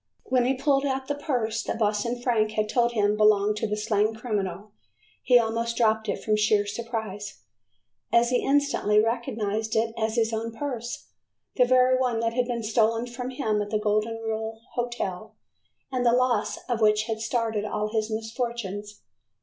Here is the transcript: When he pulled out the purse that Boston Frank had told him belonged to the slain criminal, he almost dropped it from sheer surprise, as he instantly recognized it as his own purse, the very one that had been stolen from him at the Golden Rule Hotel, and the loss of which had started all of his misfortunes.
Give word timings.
When 0.23 0.45
he 0.45 0.55
pulled 0.55 0.83
out 0.83 1.07
the 1.07 1.13
purse 1.13 1.61
that 1.61 1.77
Boston 1.77 2.19
Frank 2.19 2.53
had 2.53 2.67
told 2.67 2.93
him 2.93 3.15
belonged 3.15 3.57
to 3.57 3.67
the 3.67 3.77
slain 3.77 4.15
criminal, 4.15 4.71
he 5.21 5.37
almost 5.37 5.77
dropped 5.77 6.09
it 6.09 6.23
from 6.23 6.35
sheer 6.35 6.65
surprise, 6.65 7.43
as 8.11 8.31
he 8.31 8.41
instantly 8.43 8.99
recognized 8.99 9.75
it 9.75 9.93
as 9.95 10.15
his 10.15 10.33
own 10.33 10.53
purse, 10.53 11.09
the 11.55 11.65
very 11.65 11.99
one 11.99 12.19
that 12.21 12.33
had 12.33 12.47
been 12.47 12.63
stolen 12.63 13.05
from 13.05 13.29
him 13.29 13.61
at 13.61 13.69
the 13.69 13.77
Golden 13.77 14.15
Rule 14.17 14.59
Hotel, 14.73 15.35
and 15.91 16.03
the 16.03 16.13
loss 16.13 16.57
of 16.67 16.81
which 16.81 17.03
had 17.03 17.19
started 17.21 17.63
all 17.63 17.85
of 17.85 17.93
his 17.93 18.09
misfortunes. 18.09 19.01